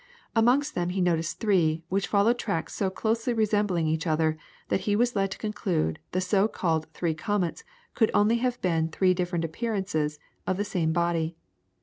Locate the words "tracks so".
2.39-2.89